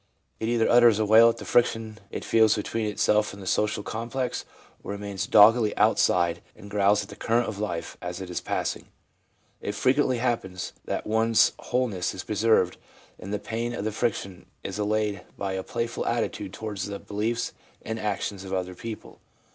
It 0.39 0.49
either 0.49 0.67
utters 0.67 0.97
a 0.97 1.05
wail 1.05 1.29
at 1.29 1.37
the 1.37 1.45
friction 1.45 1.99
it 2.09 2.25
feels 2.25 2.55
between 2.55 2.87
itself 2.87 3.33
and 3.35 3.39
the 3.39 3.45
social 3.45 3.83
complex, 3.83 4.45
or 4.81 4.93
remains 4.93 5.27
doggedly 5.27 5.77
outside 5.77 6.41
and 6.55 6.71
growls 6.71 7.03
at 7.03 7.09
the 7.09 7.15
current 7.15 7.47
of 7.47 7.59
life 7.59 7.97
as 8.01 8.19
it 8.19 8.27
is 8.27 8.41
passing. 8.41 8.87
It 9.61 9.75
frequently 9.75 10.17
happens 10.17 10.73
that 10.85 11.05
one's 11.05 11.51
wholeness 11.59 12.15
is 12.15 12.23
preserved 12.23 12.77
and 13.19 13.31
the 13.31 13.37
pain 13.37 13.73
of 13.73 13.85
the 13.85 13.91
friction 13.91 14.47
is 14.63 14.79
allayed 14.79 15.21
by 15.37 15.53
a 15.53 15.61
playful 15.61 16.07
attitude 16.07 16.51
towards 16.51 16.87
the 16.87 16.97
beliefs 16.97 17.53
and 17.83 17.99
actions 17.99 18.43
of 18.43 18.51
other 18.51 18.73
people. 18.73 19.21